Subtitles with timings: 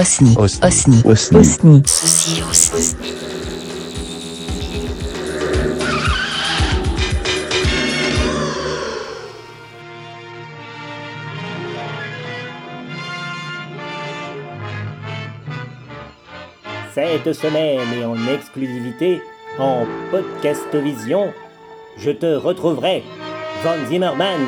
[0.00, 0.34] Osni.
[0.38, 0.64] Osni.
[0.64, 1.02] Osni.
[1.04, 1.38] Osni.
[1.38, 1.82] Osni.
[1.84, 2.96] Ceci aussi.
[16.94, 19.20] Cette semaine et en exclusivité,
[19.58, 21.30] en podcast vision,
[21.98, 23.02] je te retrouverai,
[23.62, 24.40] Von Zimmerman.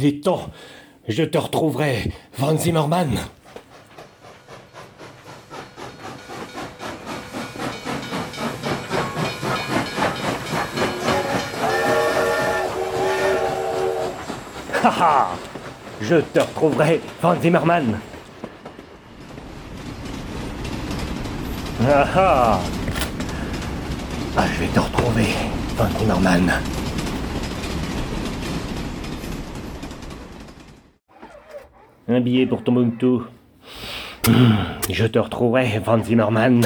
[0.00, 0.48] Il est temps,
[1.08, 3.18] je te retrouverai, Von Zimmerman.
[14.84, 15.30] Haha
[16.00, 17.98] Je te retrouverai, Van Zimmerman.
[21.82, 22.60] Ah ah
[24.36, 25.26] Ah, je vais te retrouver,
[25.76, 26.52] Van Zimmerman.
[32.08, 32.62] Un billet pour.
[34.26, 34.54] Hmm,
[34.90, 36.62] Je te retrouverai, Van Zimmerman.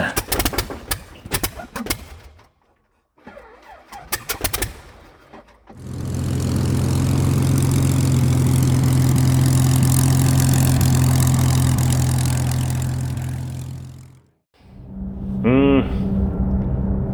[15.43, 15.83] Hmm.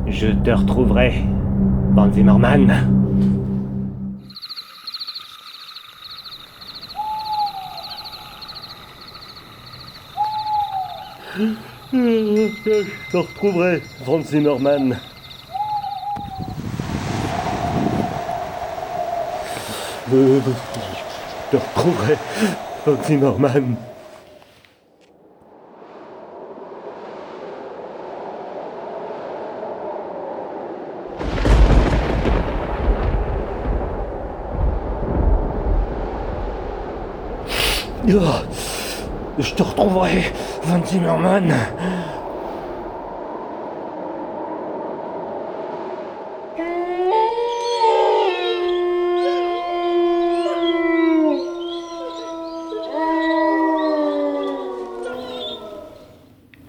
[0.07, 1.25] Je te retrouverai,
[1.95, 2.98] Van Zimmerman.
[11.39, 14.97] Je te retrouverai, Van Zimmerman.
[20.11, 20.41] Je
[21.51, 22.17] te retrouverai,
[22.85, 23.77] Van Zimmerman.
[38.11, 38.43] Ah,
[39.39, 40.33] Je te retrouverai,
[40.63, 41.53] Van Zimmerman.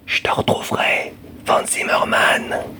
[0.06, 1.13] Je te retrouverai,
[1.46, 2.78] Van Zimmerman.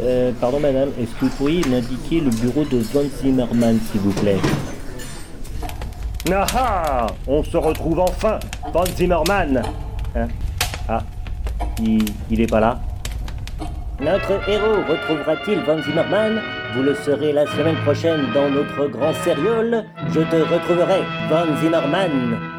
[0.00, 4.12] Euh, pardon madame, est-ce que vous pourriez m'indiquer le bureau de Von Zimmerman, s'il vous
[4.12, 4.38] plaît
[6.32, 8.38] Ah ah On se retrouve enfin
[8.72, 9.62] Von Zimmerman
[10.14, 10.28] Hein
[10.88, 11.02] Ah,
[11.82, 12.80] il, il est pas là.
[14.00, 16.40] Notre héros retrouvera-t-il Von Zimmerman
[16.74, 19.82] Vous le saurez la semaine prochaine dans notre grand sérieux.
[20.14, 22.57] Je te retrouverai, Von Zimmerman